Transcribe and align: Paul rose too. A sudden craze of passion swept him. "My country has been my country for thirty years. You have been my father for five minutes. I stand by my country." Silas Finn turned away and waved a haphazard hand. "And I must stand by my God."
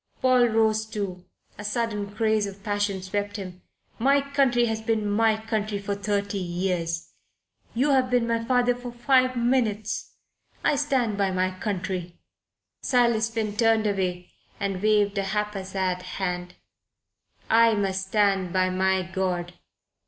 Paul 0.19 0.47
rose 0.47 0.87
too. 0.87 1.25
A 1.59 1.63
sudden 1.63 2.09
craze 2.15 2.47
of 2.47 2.63
passion 2.63 3.03
swept 3.03 3.35
him. 3.35 3.61
"My 3.99 4.19
country 4.19 4.65
has 4.65 4.81
been 4.81 5.07
my 5.07 5.37
country 5.37 5.77
for 5.77 5.93
thirty 5.93 6.39
years. 6.39 7.13
You 7.75 7.91
have 7.91 8.09
been 8.09 8.25
my 8.25 8.43
father 8.43 8.73
for 8.73 8.91
five 8.91 9.35
minutes. 9.37 10.15
I 10.63 10.75
stand 10.75 11.19
by 11.19 11.29
my 11.29 11.51
country." 11.51 12.17
Silas 12.81 13.29
Finn 13.29 13.55
turned 13.55 13.85
away 13.85 14.31
and 14.59 14.81
waved 14.81 15.19
a 15.19 15.23
haphazard 15.23 16.01
hand. 16.01 16.55
"And 17.47 17.51
I 17.75 17.75
must 17.75 18.07
stand 18.07 18.51
by 18.51 18.71
my 18.71 19.03
God." 19.03 19.53